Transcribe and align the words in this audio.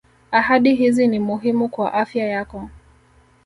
ahadi 0.31 0.75
hizi 0.75 1.07
ni 1.07 1.19
muhimu 1.19 1.69
kwa 1.69 1.93
afya 1.93 2.25
yako 2.27 2.69